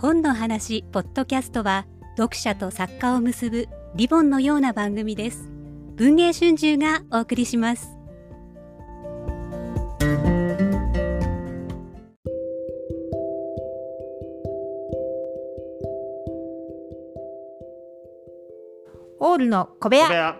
[0.00, 1.84] 本の話ポッドキャストは
[2.16, 5.50] 読者と作家を結ぶリボンのような番組です。
[5.96, 7.88] 文藝春秋がお送りします。
[19.18, 20.04] オールの小部屋。
[20.04, 20.36] 小部屋。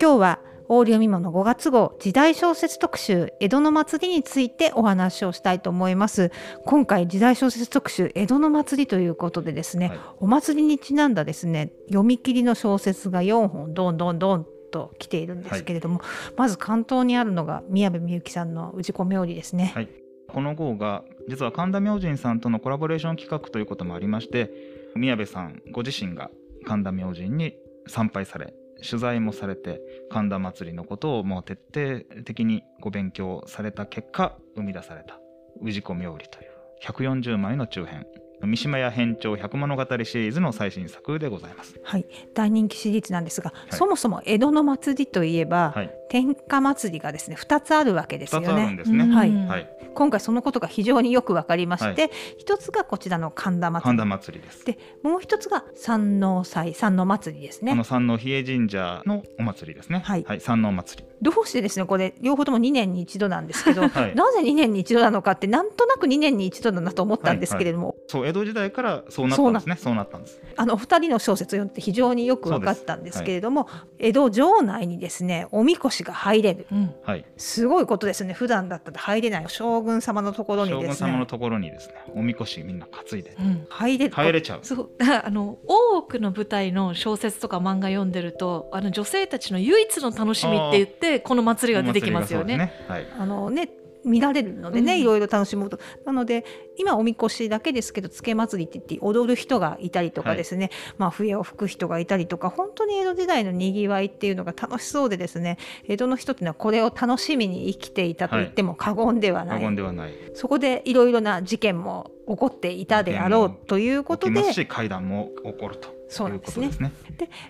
[0.00, 0.40] 今日は
[0.70, 6.30] オール読み物5月号時代小説特集江戸の祭りについてお話をしたいと思います。
[6.66, 9.98] 今回時代小説特集江戸の祭りということでですね、はい。
[10.20, 16.02] お祭りにちなんだですね読み切りの小説が4本どんどんどんと来ているんですけれども、
[16.36, 19.88] まず関東にあるのが宮部みゆきさんの氏子冥利ですね、はい。
[20.28, 24.50] この号が実は神田明神さんとのコラボレーション企画ということもありまして
[24.94, 26.30] 宮部さんご自身が
[26.66, 27.54] 神田明神に
[27.86, 31.58] 参拝され取材もされて神田祭りのことをもう徹
[32.04, 35.18] 底的にご勉強された結果生み出された。
[35.62, 36.48] 氏子冥利という。
[36.84, 38.06] 140枚の中編。
[38.40, 41.74] 三島屋編長百物語シリーズの最新作でございます。
[41.82, 43.74] はい、大人気シリーズなんですが、い。
[43.74, 48.76] そもそも江戸の祭りといえば、はい、天下祭りがですね2つあるわけですよ2つあるんね。
[48.76, 49.04] ですね。
[49.06, 49.46] はい。
[49.46, 52.08] はい、今回そのことが非常によくわかりまして、は
[52.38, 54.64] 一つがこちらの神田祭り神田祭りです。
[54.64, 57.84] でもう一つが山王祭山王祭りですねこの。
[57.84, 60.00] 山王比叡神社のお祭りですね。
[60.04, 61.08] はい山王祭り。
[61.20, 69.76] どうしてですねこれ両方とも2年に一度なんですけど、 はいなぜ2年に一度なのかってなんとなく2年に一度だなと思ったんですけれども、そう江戸時代からそうなったんですね。
[69.76, 70.40] そうなったんです。
[70.56, 77.24] あのお二人の小説を読んで非常によく分かったんですけれども、江戸城内にですねおみこしが入れるうんはい。
[77.36, 79.44] すごいことですね普段だったら入れない
[79.78, 84.60] 将軍様のところに将ですね軍様のところにですね、おみこしみんな担いでうん入れる入れちゃう。
[84.62, 84.90] そう
[85.24, 92.56] あの多くの舞台の小説とか漫画読んでるとあの女性たちの唯一の楽しみって言ってこの祭りが出てきますよね。
[92.56, 92.72] ね。
[92.88, 93.06] はい。
[93.18, 93.68] あのね
[94.04, 95.00] 見られるのでね、うん。
[95.00, 95.78] いろいろ楽しむこと。
[96.04, 96.44] なので
[96.76, 110.14] 今おみこしだけですけどつけ祭りって言って踊る人がいたりとかですね、まあ、笛を吹く人がいたりとか本当に江戸時代のにぎわいっていうのが楽しそうでですね江戸の人っていうのはこれを楽しみに生きていたと言っても過言ではない、過言ではない。
[110.34, 116.92] そこでいろいろな事件も起こっていたであろうということで起きますし、階段も起こるとそうないんですねですね。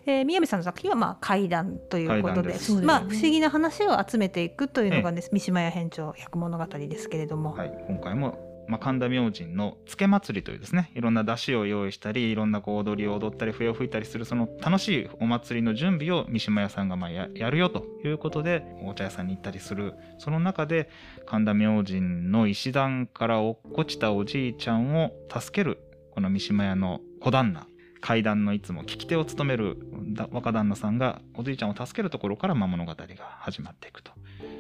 [0.07, 7.85] えー宮部さんの作品はまあ怪談ということでですまあ、不思議な話を集めていくというのがね、三島屋編長百物語ですけれども、はい。
[7.87, 8.49] 今回も。
[8.69, 20.91] まあ、神田明神のつけ祭りというですねいろんな出汁を用意したりいろんなこう踊りを踊ったり笛を吹いたりするその楽しいお祭りの準備を三島屋さんがまあややるよということでお茶屋さんに行ったりするその中で
[21.25, 25.79] 神田明神の石段から落っこちたおじいちゃんを助ける
[26.11, 27.67] この三島屋の小旦那
[28.01, 29.77] 階段のいつも聞き手を務める
[30.15, 33.07] だ若旦那さんがおじいちゃんを助けるところからまあ物語が
[33.41, 34.13] 始まっていくと。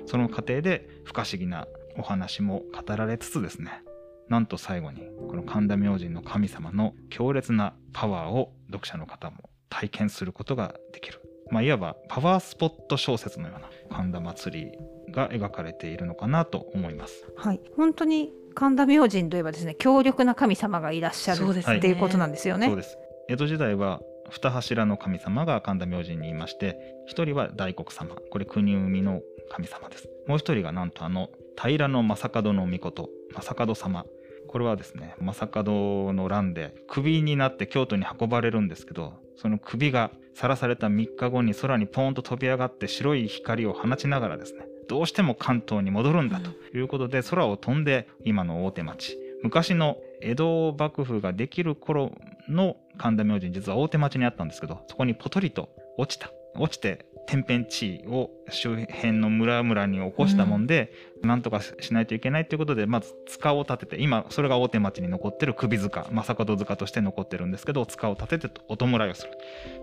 [0.06, 1.66] その過程で不可思議な
[1.97, 3.82] お話も語られつつですね。
[4.28, 11.20] なんと最後にこの神田明神の神様の強烈なパワーを読者の方も体験することができる、
[11.50, 14.72] まあ、いわばパワースポット小説のような神田祭
[15.06, 17.26] りが描かれているのかなと思います。
[17.37, 22.66] はい、本当に神田明神といえばですね強力な神様がいらっしゃるっていうことなんですよね。
[22.66, 22.99] そうです
[23.30, 24.00] 江戸時代は
[24.30, 28.16] 二柱の神様が神田明神にいまして一人は大黒様。
[28.30, 30.08] これ国生みの神様です。
[30.26, 31.28] もう一人がなんとあの
[31.60, 34.06] 平野正門の御事正門様。
[34.48, 49.18] これはですね正門の乱で首になって京都に運ばれるんですけどその首がさらされた3日後に空にポーンと飛び上がって白い光を放ちながらですねどうしても関東に戻るんだということで空を飛んで今の大手町。
[49.42, 52.12] 昔の江戸幕府ができる頃
[52.48, 56.31] の神田明神実は大手町にあったんですけどそこにポトリと落ちた。
[56.54, 60.92] 落ちて天変地異を周辺の村々に起こしたもんで、
[61.22, 69.31] なんとかしないといけないということでまず塚を建てて今それが大手町に残ってる首塚正門塚として残ってるんですけど塚を建ててお弔いをする。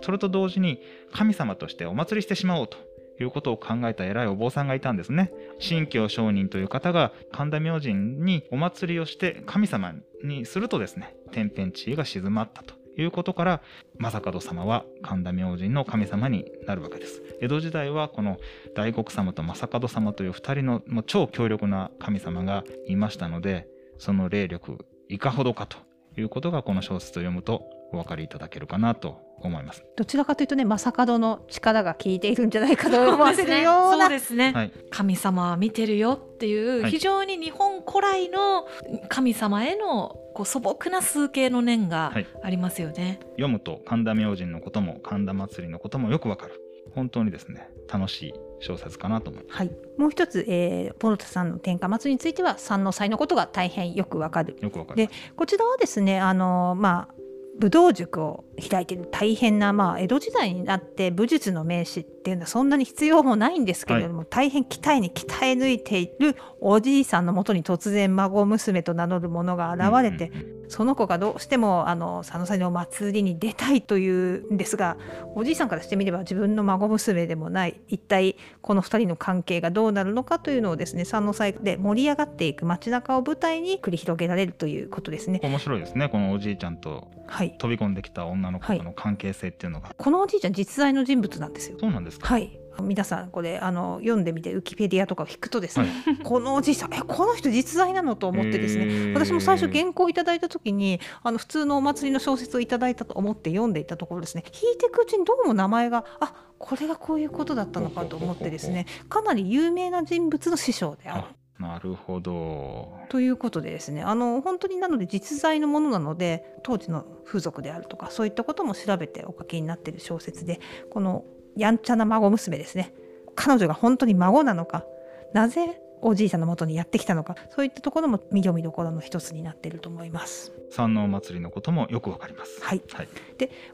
[0.02, 0.81] それと同時に
[1.14, 2.78] 神様としてお祭りしてしまおうと
[3.20, 5.31] いうことを考えた偉いお坊さんがいたんですね。
[5.68, 9.94] 神教上人という方が神田明神にお祭りをして神様
[10.24, 13.62] にするとですね天変地異が静まったということから
[13.98, 17.22] 正門様は神田明神の神様になるわけです。
[17.42, 18.38] 江戸時代はこの
[18.75, 23.68] 大黒様と正門様という2人の超強力な神様がいましたので
[23.98, 25.78] その霊力いかほどかと
[26.18, 29.84] いうことがこの小説を読むとお分かりいただけるかなと思います。
[29.96, 38.66] どちらかというとね正門の力が効いているんじゃないかと思わせるようそうなですね、はい神様は見てるよっていう、はい非常に日本古来の
[39.10, 43.20] 神様へのこう素朴な数形の念がはいありますよね。
[43.32, 46.62] 読むと神田明神のことも神田祭りのこともよくわかる
[46.94, 49.58] 本当にですね楽しい小説かなと思います。
[49.58, 55.34] はい、もう一つ、えー、ポルトさんの天下祭りについては三の祭のことが大変よくわかるよくわかります。
[55.36, 57.25] こちらはですねあのまあ
[57.60, 59.07] 武道塾を開いてる。
[59.12, 70.56] 大変な、まあ、江戸時代になって武術の名士っていうのはそんなに必要もないんですけれども、大変鍛えに鍛え抜いているおじいさんのもとに突然孫娘と名乗る者が現れて、うんうんうん。
[70.68, 74.98] その子がどうしてもあの佐野祭のお祭りに出たいというんですが
[75.36, 85.39] おじいさんからしてみれば自分の孫娘でもない一体この2人の関係がどうなるのかというのをですね佐野祭で盛り上がっていく街中を舞台に繰り広げられるということですね。
[85.44, 86.10] 面白いですね。
[86.10, 91.77] このおじいちゃんとはい、飛び込んできた女の子との関係性っていうのが、このおじいちゃん実在の人物なんですよ。
[91.80, 92.59] そうなんですか、はい。
[92.81, 95.88] 皆さんこれあの読んでみてウィキペディアとかを引くとですね、
[96.23, 111.27] このおじいさんえこの人実在なのと思ってですね私も最初原稿をいただいた時にあの普通のお祭りの小説をいただいたと思って読んでいたところですね引いていくうちにどうも名前があこれがこういうことだったのかと思ってですねかなり有名な人物の師匠である。
[111.27, 113.00] あなるほど。
[113.09, 120.59] ということでですねあの本当になので実在のものなので当時の風俗であるとかそういったことも調べてお書きになっている小説で
[120.89, 121.23] この
[121.56, 122.94] やんちゃな孫娘ですね。
[123.36, 124.86] 彼女が本当に孫なのか
[125.34, 130.52] なぜおじいさんのもとにやってきたのかそういったところも見ど見どころの一つになっていると思います。
[130.69, 132.62] 山王祭りのこともよくわかります。
[132.62, 133.07] はい、はい、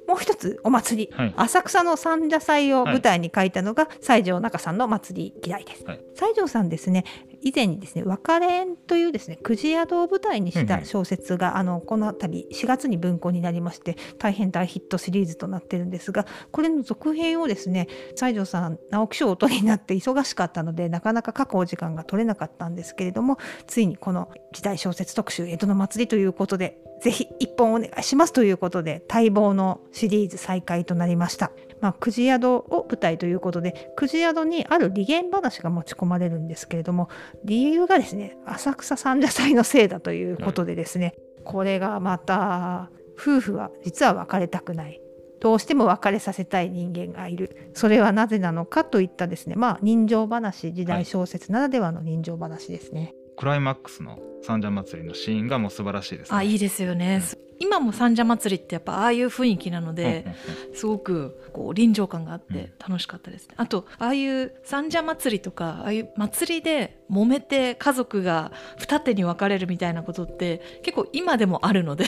[0.08, 1.34] もう一つお祭り、はい。
[1.36, 6.00] 浅草の三社祭を舞台に書いたのが西条中さんの祭り嫌いです、はい。
[6.16, 7.04] 西条さんですね
[7.42, 31.52] 以前にですね別れんというですねくじ宿を舞台にしうんうんた小説が、あのこの度4月に文庫になりまして大変大ヒットシリーズとなってるんですがこれの続編をですね西条さん直木賞をお取りになって忙しかったのでなかなか書くお時間が取れなかったんですけれどもついにこの時代小説特集江戸の祭りということでぜひ一本お願いしますということで待望のシリーズ再開となりました。
[31.82, 37.10] まあ、くじ宿を舞台ということでくじ宿にある利言話が持ち込まれるんですけれども
[37.44, 42.90] 理由がですね浅草三社祭のせいだということでですね、これがまた
[43.20, 45.02] 夫婦は実は別れたくない。
[45.40, 47.72] どうしても別れさせたい人間がいる。
[47.74, 53.14] それはなぜなのかといったですねまあ人情話時代小説ならではの人情話ですね。
[53.38, 56.38] クライマックスの三社祭りのシーンがもう素晴らしいですね。
[56.38, 57.22] あいいですよね、
[57.62, 60.76] 今も三社祭りってやっぱああいう雰囲気なので、うんうんうん。
[60.76, 62.56] すごくこう臨場感があっうん。
[62.56, 72.06] て楽しかったですね、あとああいう三社祭りとかああいう祭りで揉めて家族が二手に分かれるみたいなことって結構今でもあるので。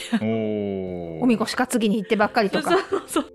[1.22, 2.72] おみこし担ぎに行ってばっかりとか。
[2.90, 3.34] そうそう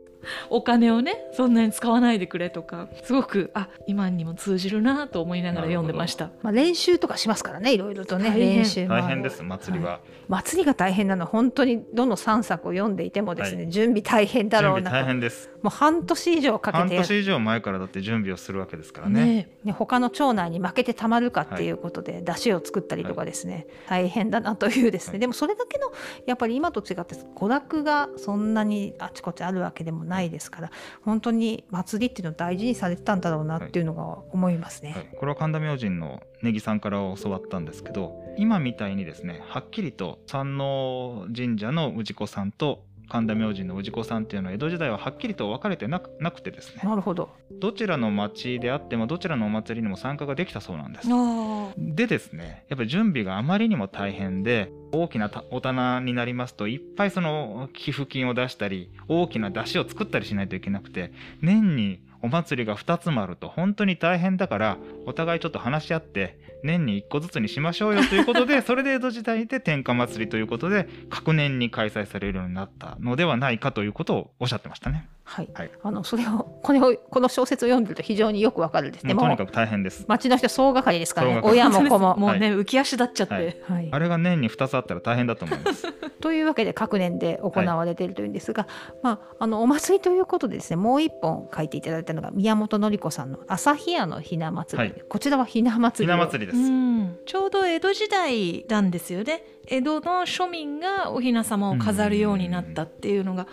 [0.51, 6.31] お金をねそんなに使わないでくれとかすごくあ今にも通じるなと思いながら読んでました。
[6.43, 8.57] まあ、練習とかしますからねいろいろとね大変。
[8.59, 8.95] 練習も。
[8.95, 14.97] 大変です祭りは、祭りが大変なのは本当にどの3作を読んでいてもですね、準備大変だろうなと。
[14.97, 17.07] 大変ですもう半年以上かけ半てやる。
[17.09, 19.25] 年以上前からだって準備をするわけですからね。
[19.25, 25.21] ねね、他の町内に負けてたまるかっていうことで出汁を作ったりとかですね、大変だなというですね、はい。
[25.21, 25.93] でもそれだけの
[26.27, 30.71] やっぱり今と違って娯楽がそんなにあちこちあるわけでもないですから
[31.03, 34.93] 本当に祭りっていうのを大事にされてたんだろうなっていうのが思いますね。
[34.93, 46.83] はい、これは神田明神のネギさんから教わったんですけど今みたいにですねはっきりと山王神社の氏子さんと神田明神の氏子さんっていうのは江戸時代ははっきりと分かれてなくなくてですね。
[46.85, 47.31] なるほど。
[47.51, 51.09] どちらの町であってもどちらのお祭りにも参加ができたそうなんです。
[51.11, 75.09] あでですねやっぱり準備があまりにも大変で大きなたお棚になりますといっぱいその寄付金を出したり大きな出汁を作ったりしないといけなくて年にお祭りが2つもあると本当に大変だからお互いちょっと話し合って年に1個ずつにしましょうよということで それで江戸時代で天下祭りということで各年に開催されるようになったのではないかということをおっしゃってましたね。
[75.29, 75.71] はい、はい。
[75.83, 79.15] あのそれをこれをこの小説を読んでると非常によくわかるですね。
[79.15, 80.07] とにかく大変です。
[80.09, 81.41] 町の人総がかりですからね。
[81.45, 82.17] 親も子も。
[82.17, 83.57] もうね、浮き足立っちゃって、はい。
[83.63, 83.89] はい。
[83.93, 85.93] あれが年に2つあったら大変だと思います。
[86.21, 88.67] というわけで各年で行われているというんですが、
[89.03, 90.77] まあ、あのお祭りということでですね。
[90.77, 95.03] もう一本書いていただいたのが宮本典子さんの「朝日屋のひな祭り」はい。
[95.09, 96.17] こちらはひな祭ひりを。
[96.17, 96.59] な祭りです。
[96.59, 99.45] うん、ちょうど江戸時代なんですよね。
[99.67, 103.47] 江戸の庶民がお雛様を飾るようになったっていうのが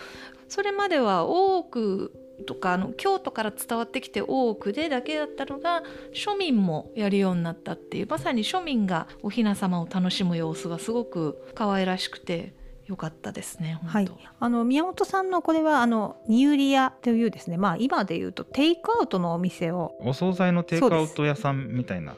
[0.48, 2.12] それまでは多く
[2.46, 5.84] とかあの京都から伝わってきて多くでだけだったのが
[6.14, 12.54] 庶民もやるようになったっていうまさに庶民がお雛様を楽しむ様子がすごく可愛らしくて
[12.88, 14.12] よかったですねはい。
[14.40, 22.16] あの宮本さんのこれはあのニューリ屋というですねまあ今でいうとテイクアウトのお店をお惣菜のテイクアウト屋さんみたいな。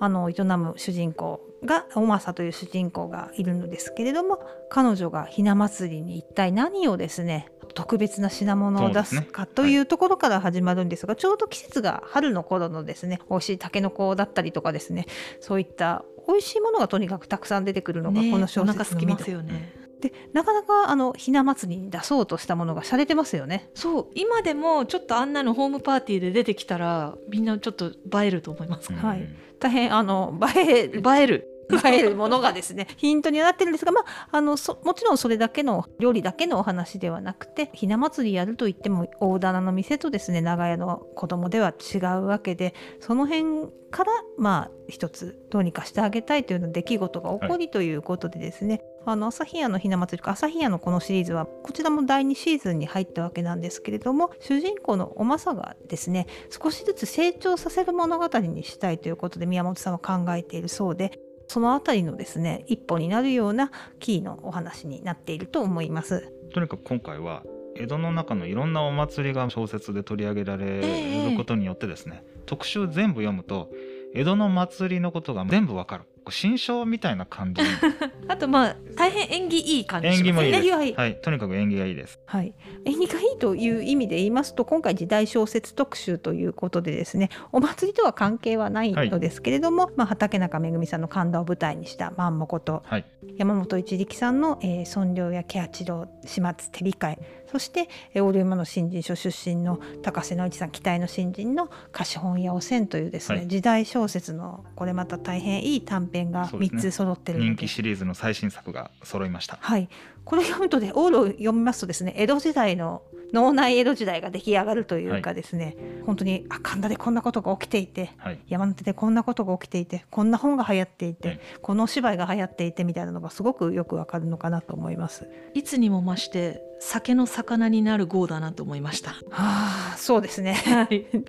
[0.00, 4.40] あの営む主人公がおまさという主人公がいるのですけれども
[4.70, 15.06] 彼女がひな祭りに一体何をですね特別な品物を出すかというところから始まるんですがちょうど季節が春の頃のですね美味しいたけのこだったりとかですね
[15.40, 19.72] そういった美味しいものがとにかくたくさん出てくるのがこの小説の見どよね。
[20.00, 23.70] でなかなかあのひな祭りに出そうとしたものが洒落てますよね。
[23.74, 27.92] そう今でもちょっとあんなのホームパーティーで出てきたらみんなちょっと
[28.22, 29.28] 映えると思います、うん、はい
[29.58, 31.02] 大変あの映える。
[31.04, 66.32] 映えるえるものがですね ヒントになってるんですが、まあ、あのもちろんそれだけの料理だけのお話ではなくてひな祭りやるといっても大棚の店とですね長屋の子供では違うわけでその辺からまあ一つどうにかしてあげたいというの出来事が起こりということでですね、はいあの朝日屋のひな祭りか朝日屋のこのシリーズはこちらも第2シーズンに入ったわけなんですけれども主人公のおまさがですね少しずつ成長させる物語にしたいということで宮本さんは考えているそうでそのあたりのですね一歩になるようなキーのお話になっていると思います。
[66.52, 67.42] とにかく今回は
[67.76, 73.70] 江戸の中のいろんなお祭りが小説で取り上げられることによってですね、えー、特集全部読むと
[74.14, 77.62] 江戸の祭りのことが全部わかる新章みたいな感じ。
[78.28, 80.70] あとまあ大変縁起いい感じ縁起もいいです。
[80.70, 82.20] はい、とにかく縁起がいいです。
[82.26, 82.54] はい。
[82.84, 87.30] 縁起がいいという意味で言いますと今回時代小説特集ということでですね。
[87.52, 93.04] お祭りとは関係はないのですけれども、はい、まあ、畠中恵さんの神田を舞台にした「万もと」はい、
[93.36, 96.42] 山本一力さんの、えー、尊陵やケ八郎始末
[96.72, 97.18] 手控え
[97.50, 109.58] そして大龍馬の新人賞出身の高瀬之一さん期待の新人の貸本屋汚染というですね、はい、時代小説のこれまた大変いい短編が3つ揃ってる、ね、人気シリーズの最新作が揃いました。
[109.60, 109.88] はい
[110.26, 113.02] これ読むとねオールを読みますとですね江戸時代の
[113.32, 125.28] 脳内江戸時代が出来上がるというかですね、はい、本当にあ神田でこんなことが起きていて、はい、山手でこんなことが起きていてこんな本が流行っていて、はい、このお芝居が流行っていてみたいなのがすごくよくわかるのかなと思います。
[125.54, 129.10] いつにも増して酒の魚になる号だなと思いました。
[129.30, 130.56] はあ、そうですね。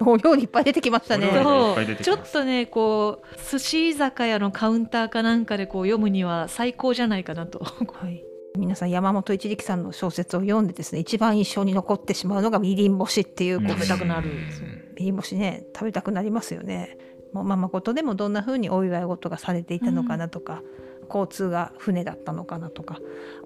[0.01, 1.29] お料理いっぱい出てきましたね。
[2.01, 7.59] ちょっとね、こう寿司居酒屋のカウンターかなんかでこう読むには最高じゃないかなと。
[7.59, 8.23] はい。
[8.57, 14.29] 皆さん山本一力さんの小説を読んでですね一番印象に残ってしまうのがみりん干しっていう食べたくなる。
[14.97, 16.97] みりん干しね食べたくなりますよね。
[17.33, 20.61] もうままことでもどんな風にお祝い事がされていたのかなとか、
[21.01, 22.99] うん、交通が船だったのかなとか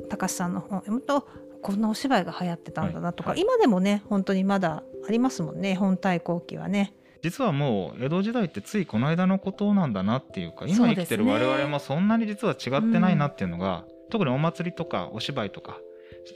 [0.09, 1.27] 高橋さんの本を読むと
[1.61, 3.39] こんなお芝居が流行ってたんだなとか、はい。
[3.39, 6.93] はい、今でもね本当にまだありますもんね本体後期はね。
[7.23, 15.79] 実はもう江戸時代ってついこの間のことなんだなっていうか今生きてる我々もそんなに実は違ってないなっていうのが、特にお祭りとかお芝居とか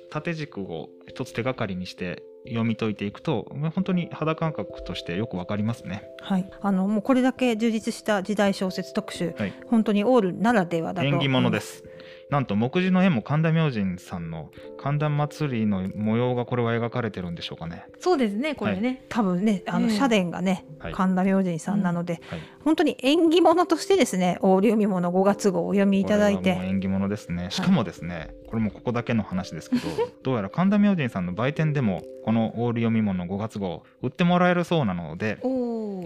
[0.10, 6.04] 縦軸を一つ手がかりにして読み解いていくと本当に肌感覚としてよくわかりますね。
[6.22, 11.84] はい、あのもうこれだけ充実した時代小説特集、はい、本当にオールならではだと縁起物です。
[12.30, 17.86] なんと目次の絵も神田明神さんの神田祭りの模様がこれは描かれてるんでしょうかね。
[18.00, 26.50] そうですねこれね、はい、多分ねあの社殿がね、えー、神田明神さんなので、はい、本当に縁起物としてですね大読み物5月号お読みいただいて。
[26.50, 27.48] 縁起物ですね。
[27.52, 29.82] しかもですね、はい、これもここだけの話ですけど
[30.24, 35.38] どうやら神田明神さんの売店でもこのオール読み物5月号売ってもらえるそうなので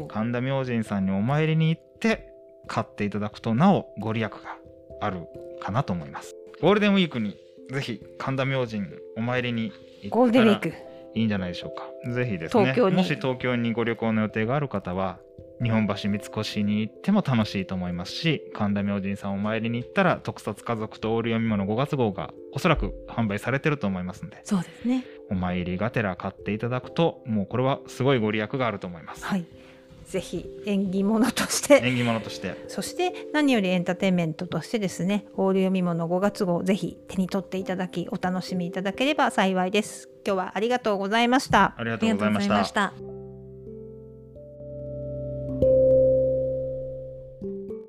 [0.09, 2.33] 神田明神さんにお参りに行って
[2.67, 4.39] 買っていただくとなおご利益が
[5.01, 5.27] ある
[5.59, 6.35] かなと思います。
[6.61, 7.37] ゴールデンウィークに
[7.71, 8.83] ぜひ神田明神
[9.15, 9.71] お参りに
[10.09, 10.73] ゴールデンウィーク。
[11.15, 12.13] いいんじゃないでしょうか。
[12.13, 15.19] ぜひですねもし東京にご旅行の予定がある方は
[15.61, 25.05] 日本橋三越に行っても楽しいと思いますし神田明神さんお参りに行ったら特撮家族とオール読み物5月号がおそらく販売されてると思いますんでそうですね。
[25.29, 29.25] お参りがてら買っていただくともうこれはすごいご利益があると思います。
[29.25, 29.45] はい
[30.09, 31.81] ぜひ縁起物として。
[31.83, 32.65] 縁起物として。
[32.67, 40.09] そして何よりエンターテインメントとしてですねオール読み物5月号ぜひ手に取っていただきお楽しみいただければ幸いです。
[40.25, 41.75] 今日はありがとうございました。
[41.77, 43.08] ありがとうございました